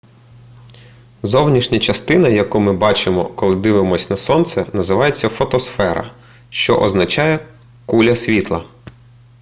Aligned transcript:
зовнішня 1.23 1.79
частина 1.79 2.29
яку 2.29 2.59
ми 2.59 2.73
бачимо 2.73 3.25
коли 3.25 3.55
дивимося 3.55 4.07
на 4.09 4.17
сонце 4.17 4.65
називається 4.73 5.29
фотосфера 5.29 6.15
що 6.49 6.77
означає 6.77 7.39
куля 7.85 8.15
світла 8.15 8.65